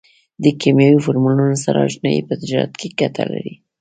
د 0.43 0.45
کیمیاوي 0.61 0.99
فورمولونو 1.05 1.55
سره 1.65 1.79
اشنایي 1.87 2.21
په 2.27 2.33
تجارت 2.41 2.73
کې 2.79 2.87
ګټه 2.99 3.23
لري. 3.31 3.53